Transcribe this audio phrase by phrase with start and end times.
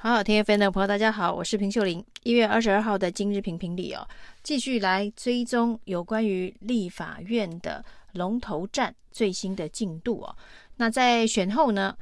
[0.00, 2.04] 好好听 FM 的朋友，大家好，我是平秀玲。
[2.22, 4.06] 一月二十二号的今日评评理哦，
[4.44, 10.36] 继续来追踪有关于立法院的龙头战最新的进度哦。
[10.76, 11.96] 那在选后呢，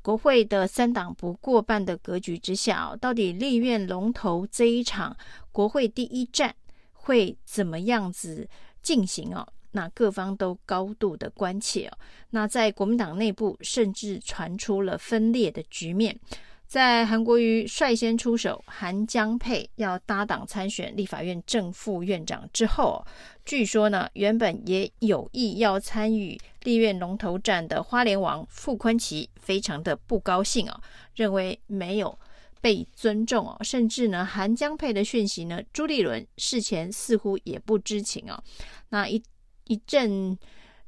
[0.00, 5.14] 国会的三党不过半的格局之下，到底立院龙头这一场
[5.52, 6.54] 国会第一战
[6.94, 8.48] 会怎么样子
[8.80, 9.46] 进行哦？
[9.72, 11.98] 那各方都高度的关切哦。
[12.30, 16.18] 那在国民党内部，甚至传出了分裂的局面。
[16.72, 23.04] 在韩国瑜率先出手，韩江佩要搭档参选立法院正副院长之后，
[23.44, 30.80] 据说呢，原本也有意要参与立院龙头战的花莲王傅崐萁非常的不高兴啊，
[31.14, 32.18] 认为没有
[32.62, 38.42] 被尊重哦，甚至呢，韩江佩的讯息呢，朱立伦事前似乎也不知情哦，
[38.88, 39.22] 那一
[39.64, 40.38] 一阵。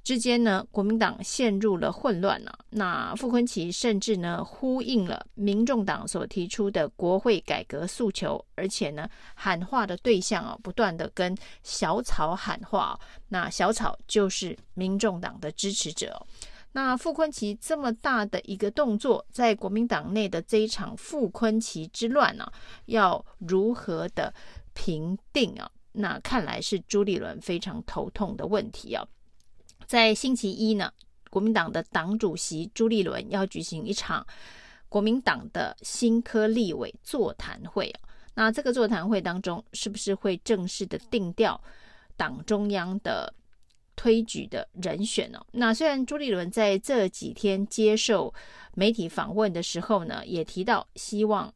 [0.05, 2.57] 之间呢，国民党陷入了混乱了。
[2.69, 13.01] 那傅昆萁甚至呢呼应了民众党所提出的国会改革诉求，而且呢喊话的对象啊，不断的跟小草喊话。
[13.29, 16.25] 那小草就是民众党的支持者。
[16.73, 22.47] 那傅昆萁这么大的一个动作，在国民党内的这一场傅昆萁之乱呢，
[22.87, 24.35] 要如何的
[24.75, 25.71] 平定啊？
[25.93, 29.07] 那看来是朱立伦非常头痛的问题啊。
[29.87, 30.93] 在星期一呢，
[31.31, 34.27] 国民党的党主席朱立伦要举行一场
[34.89, 37.93] 国民党的新科立委座谈会。
[38.35, 41.61] 那这个座谈会当中，是不是会正式的定调
[42.17, 43.33] 党中央的
[43.95, 45.41] 推举的人选呢？
[45.53, 48.35] 那虽然朱立伦在这几天接受
[48.75, 51.53] 媒体访问的时候呢，也提到希望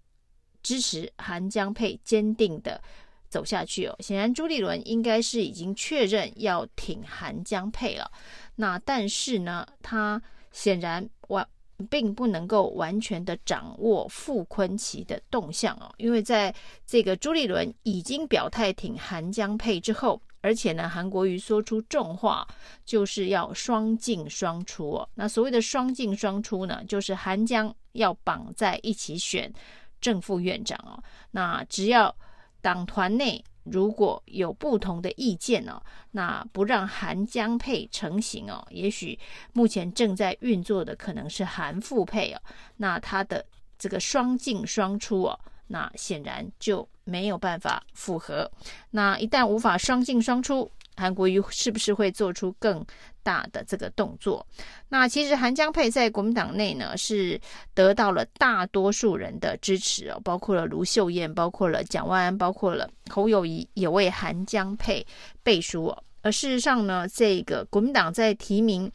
[0.63, 2.81] 支持韩江佩坚定的。
[3.29, 8.11] 走下去哦，显然朱立伦应该是已经确认要挺韩江佩了。
[8.57, 10.21] 那但是呢，他
[10.51, 11.47] 显然完
[11.89, 16.53] 并不能够完全的掌握傅崐萁的动向哦，因为在
[16.85, 22.45] 这个朱立伦已经表态挺韩江佩之后，而且呢，韩国瑜说出重话，
[22.85, 25.09] 就是要双进双出哦。
[25.15, 29.53] 那所谓的双进双出呢，就是韩江要绑在一起选
[30.01, 31.01] 正副院长哦。
[31.31, 32.13] 那只要
[32.61, 35.81] 党团内如果有不同的意见哦，
[36.13, 39.19] 那不让韩江配成型哦，也许
[39.53, 42.41] 目前正在运作的可能是韩复配哦，
[42.77, 43.45] 那他的
[43.79, 48.51] 这个双进双出哦，那显然就没有办法符合。
[48.91, 52.85] 那一旦无法双进双出，韩国瑜是不是会做出更
[53.23, 54.45] 大的这个动作？
[54.89, 57.41] 那其实韩江佩在国民党内呢，是
[57.73, 65.07] 得到了大多数人的支持哦，包括了卢秀燕，包括了蒋万安，包括了侯友谊，也为韩江佩
[65.43, 66.05] 背书哦。
[66.23, 68.91] 而事实上呢，这个国民党在提名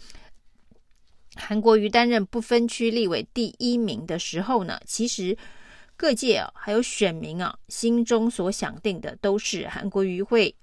[1.35, 5.37] 韩国瑜担任不分区立委第一名的时候呢，其实
[5.95, 10.53] 各界啊，还有选民啊，心中所想定的都是韩国瑜会。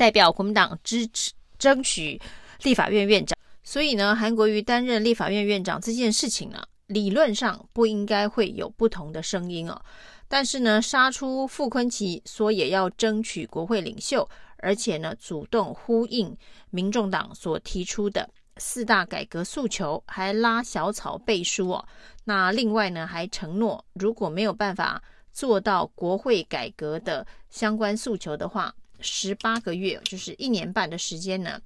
[0.00, 2.18] 代表国民党支持争取
[2.62, 9.78] 立法院院长，所以呢，韩国瑜担任立法院院长这件事情呢，理论上不应该会有不同的声音哦。
[10.26, 16.34] 但是呢，杀出傅昆萁说也要争取国会领袖，而且呢，主动呼应
[16.70, 21.84] 民众党所提出的四大改革诉求，还拉小草背书哦。
[22.24, 31.60] 那另外呢，还承诺如果没有办法做到国会改革的相关诉求的话，十八个月，就是一年半的时间呢，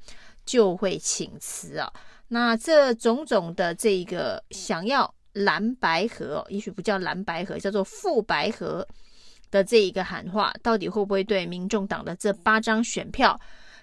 [0.44, 1.92] 就会请辞啊。
[2.28, 8.86] 那这种种的这个想要蓝白合，也许不叫蓝白合，叫做傅白合
[9.50, 13.38] 的这一个喊话，到底会不会对民众党的这八张选票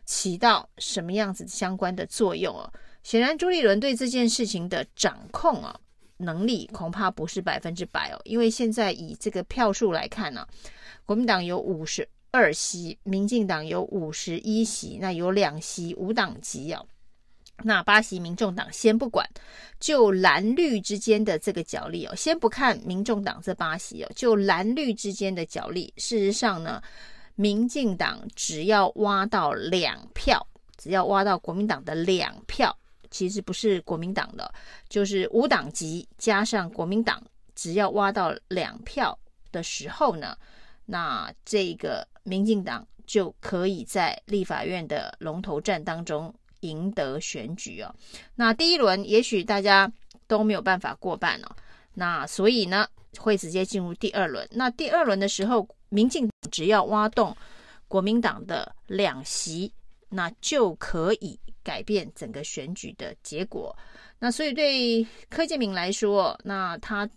[0.05, 2.69] 起到什么样子相关的作用啊？
[3.03, 5.79] 显然，朱立伦对这件事情的掌控啊
[6.17, 10.45] 能力恐怕不是百分之百哦，因为现在以这个票数来看呢，
[11.05, 12.07] 国民党有五十。
[12.31, 16.87] 二席，民进党有五十一席，那有两席无党籍哦。
[17.63, 19.29] 那八席民众党先不管，
[19.81, 26.81] 就蓝绿之间的这个角力哦，先不看民众党这八席哦，就蓝绿之间的角力，事实上呢，
[27.35, 30.47] 民进党只要挖到两票，
[30.77, 32.75] 只要挖到国民党的两票，
[33.11, 34.51] 其实不是国民党的，
[34.87, 37.21] 就是无党籍加上国民党，
[37.55, 39.19] 只要挖到两票
[39.51, 40.37] 的时候呢，
[40.85, 42.07] 那这个。
[42.23, 47.93] 民进党就可以在立法院的龙头战当中赢得选举哦。
[48.35, 49.91] 那第一轮也许大家
[50.27, 51.55] 都没有办法过半哦，
[51.93, 52.87] 那所以呢
[53.17, 54.47] 会直接进入第二轮。
[54.51, 57.35] 那第二轮的时候，民进党只要挖动
[57.87, 59.73] 国民党的两席，
[60.09, 63.75] 那就可以改变整个选举的结果。
[64.19, 67.09] 那所以对柯建铭来说，那他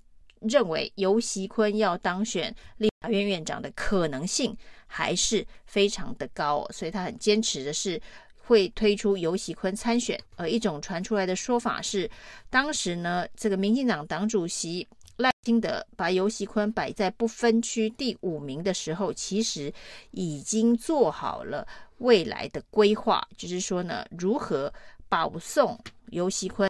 [0.49, 4.57] 认为游锡堃要当选立法院院长的可能性
[4.87, 8.01] 还是非常的高，所以他很坚持的是
[8.47, 10.21] 会推出游锡堃参选。
[10.37, 12.11] 而一种传出来的说法是，
[12.51, 14.87] 当时呢，这个民进党党主席
[15.17, 19.73] 赖清德把游锡堃摆在不分区第五名的时候，其实
[20.11, 21.67] 已经做好了
[21.99, 24.73] 未来的规划，就是说呢，如何
[25.09, 25.79] 保送
[26.11, 26.69] 游锡堃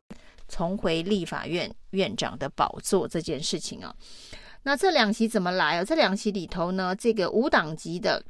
[0.55, 3.93] 重回立法院院长的宝座这件事情啊。
[4.63, 5.85] 那这两席怎么来啊？
[5.85, 8.25] 这两席里头呢，这个无党籍的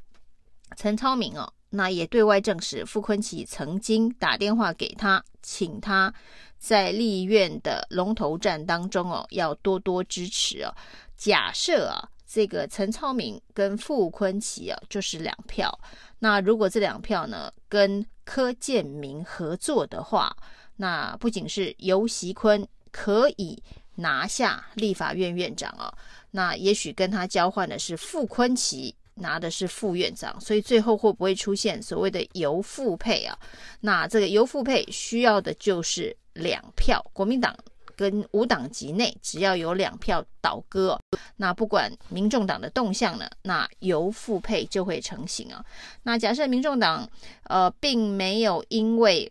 [0.75, 6.13] 陈超明哦，那也对外证实，傅崐萁曾经打电话给他，请他
[6.59, 10.75] 在立院的龙头战当中哦，要多多支持哦。
[11.15, 15.79] 假设啊，这个陈超明跟傅崐萁啊，就是两票。
[16.21, 20.35] 那如果这两票呢，跟柯建铭合作的话，
[20.77, 23.63] 那不仅是游锡堃可以
[23.97, 25.93] 拿下立法院院长哦。
[26.31, 33.39] 那也许跟他交换的是傅昆萁拿的是副院长，所以最后会不会出现所谓的尤傅配啊？
[33.81, 37.57] 那这个尤傅配需要的就是两票，国民党
[37.95, 40.99] 跟无党籍内只要有两票倒戈，
[41.37, 45.65] 那不管民众党的动向呢，那游傅配就会成型啊。
[46.03, 47.09] 那假设民众党
[47.45, 49.31] 呃并没有因为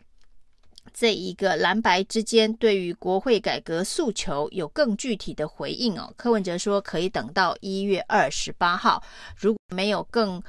[0.93, 9.03] 这一个蓝白之间对于国会改革诉求有更具体的回应哦，柯文哲说可以等到一月二十八号，
[9.35, 10.41] 如果没有更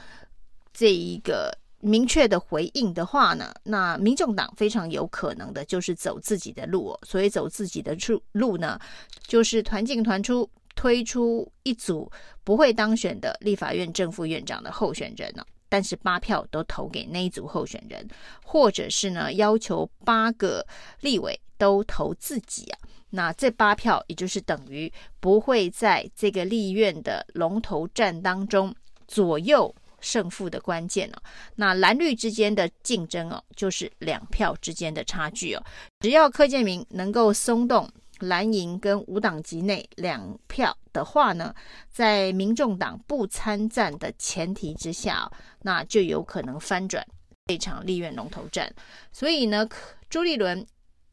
[0.72, 7.00] 这一个明确的回应的话呢，那民众党非常有可能的就是走自己的路哦。
[7.06, 8.78] 所以走自己的出路呢，
[9.26, 12.10] 就是团进团出，推出一组
[12.42, 15.44] 不会当选的立法院正副院长的候选人呢。
[15.74, 18.08] 但是八票都投给那一组候选人，
[18.44, 20.64] 或者是呢要求八个
[21.00, 22.78] 立委都投自己啊，
[23.10, 28.72] 那这八票也就是等于不会在这个立院的龙头战当中
[29.08, 31.20] 左右胜负的关键了。
[31.56, 35.62] 那蓝绿之间的竞争哦，就是两票之间的差距哦。
[35.98, 37.90] 只要柯建铭能够松动。
[38.20, 41.54] 蓝营跟五党籍内两票的话呢，
[41.90, 45.30] 在民众党不参战的前提之下，
[45.62, 47.04] 那就有可能翻转
[47.46, 48.72] 这场立院龙头战。
[49.12, 49.68] 所以呢，
[50.08, 50.64] 朱立伦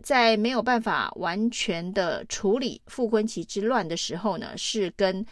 [0.04, 5.26] 在没有办法完全的处理傅崐萁之乱的时候呢，是跟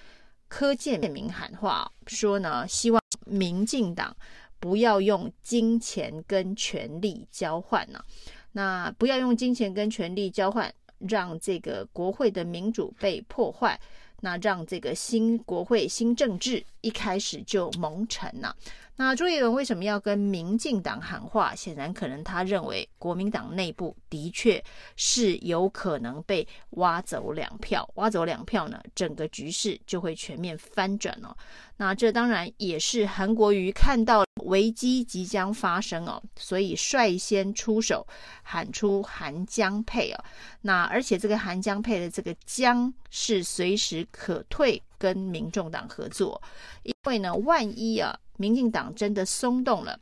[0.48, 4.15] 柯建铭喊话，说呢，希望民进党
[4.60, 8.04] 不要用金钱跟权力交换呢，
[8.51, 10.74] 那不要用金钱跟权力交换。
[11.07, 13.80] 让这个国会的民主被破坏，
[14.22, 18.56] 那让这个新国会新政治一开始就蒙尘了。
[18.96, 21.56] 那朱立伦为什么要跟民进党喊话？
[21.56, 24.62] 显然可能他认为国民党内部的确
[24.98, 31.34] 是有可能被挖走两票，挖走两票呢，整个局势就会全面翻转哦。
[31.78, 38.06] 那这当然也是韩国瑜看到危机即将发生哦，所以率先出手
[38.44, 40.22] 喊出韩江配哦。
[40.64, 46.40] 那而且这个韩江配的这个江是随时可退跟民众党合作，
[46.84, 48.16] 因为呢，万一啊。
[48.38, 50.00] 民进党真的松动了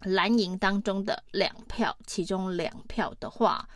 [0.00, 3.66] 蓝营当中的两票，其中两票的话，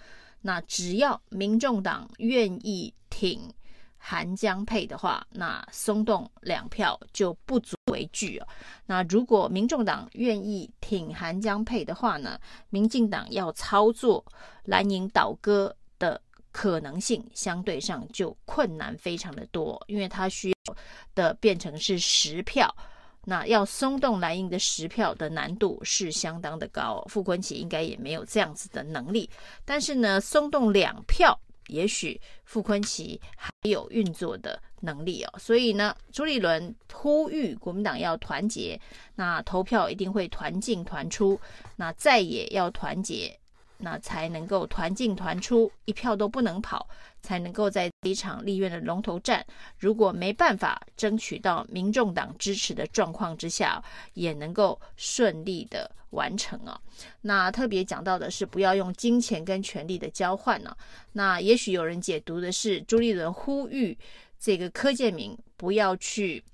[0.43, 3.51] 那只要民众党愿意挺
[3.97, 8.47] 韩江配的话，那松动两票就不足为惧哦。
[8.85, 14.23] 那如果民众党愿意挺韩江配的话呢，民进党要操作
[14.65, 16.21] 蓝营倒戈的
[16.53, 20.77] 可能性相对上就困难非常的多，因为它需要
[21.15, 22.75] 的变成是十票。
[23.23, 29.29] 那要松动蓝营的十票的难度是相当的高，傅昆萁应该也没有这样子的能力。
[29.65, 31.39] 但是呢，松动两票，
[31.69, 35.39] 也许傅昆萁还有运作的能力哦。
[35.39, 38.81] 所以呢，朱立伦呼吁国民党要团结，
[39.15, 41.39] 那投票一定会团进团出，
[41.77, 43.39] 那再也要团结。
[43.81, 46.89] 那才能够团进团出，一票都不能跑，
[47.23, 49.45] 才能够在这一场立院的龙头战，
[49.79, 53.83] 如果没办法争取到民众党支持的状况之下，
[54.15, 56.81] 也能够顺利的完成啊。
[57.23, 60.77] 那特别讲到的是，不要用金钱跟权力的交换呢。
[61.13, 63.97] 那也许有人解读的是，朱立伦呼吁
[64.39, 66.45] 这个柯建铭不要去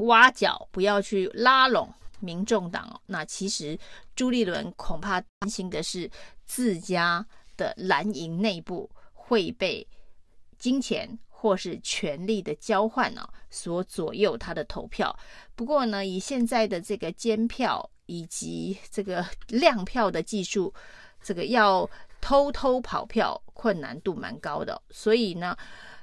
[0.00, 1.92] 挖角，不要去拉拢。
[2.20, 3.78] 民众党，那其实
[4.16, 6.10] 朱立伦恐怕担心的是
[6.46, 9.86] 自家的蓝营内部会被
[10.58, 15.16] 金钱或是权力的交换呢所左右他的投票。
[15.54, 20.72] 不过呢，以现在的这个监票以及这个亮票的技术，
[21.22, 21.88] 这个要
[22.20, 25.56] 偷偷跑票困难度蛮高的，所以呢。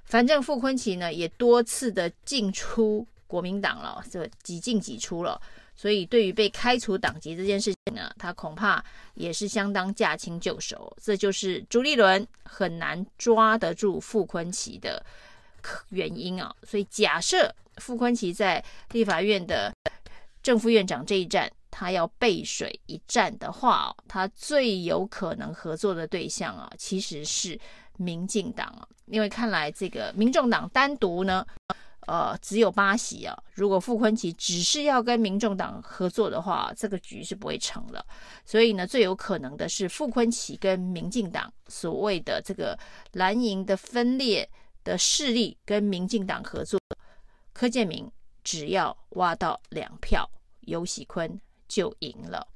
[0.04, 5.40] 反正傅昆奇呢也多次的进出国民党了，这几进几出了，
[5.76, 8.84] 所以对于被开除党籍这件事情呢，他恐怕
[9.16, 10.96] 也是相当驾轻就熟。
[11.02, 15.04] 这就是朱立伦很难抓得住傅昆萁的
[15.90, 16.54] 原因啊。
[16.64, 19.74] 所以假设傅昆萁在立法院的
[20.44, 27.60] 正副院长这一战，他要背水一战的话，他最有可能合作的对象啊，其实是
[27.98, 31.46] 民进党啊，因为看来这个民众党单独呢，
[32.08, 33.38] 呃，只有八席啊。
[33.54, 38.06] 如果傅昆奇只是要跟民众党合作的话，这个局是不会成的。
[38.46, 42.78] 所以呢，最有可能的是傅昆奇跟民进党所谓的这个
[43.14, 44.50] 蓝营的分裂
[44.84, 46.80] 的势力跟民进党合作，
[47.54, 48.12] 柯建铭
[48.44, 50.30] 只要挖到两票，
[50.62, 52.48] 游锡堃就赢了。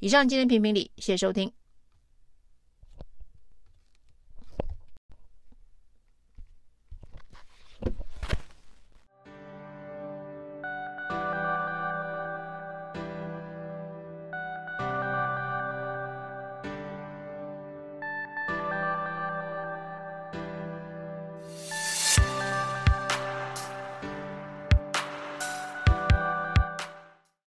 [0.00, 1.57] 以上今天评评理，谢谢收听。